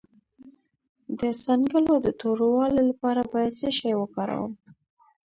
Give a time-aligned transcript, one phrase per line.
[1.19, 4.53] د څنګلو د توروالي لپاره باید څه شی وکاروم؟